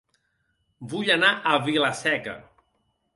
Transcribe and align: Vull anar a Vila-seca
Vull 0.93 1.11
anar 1.15 1.29
a 1.33 1.53
Vila-seca 1.67 2.35